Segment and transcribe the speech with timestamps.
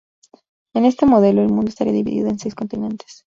[0.73, 3.19] En este modelo, el mundo estaría dividido en seis continentes.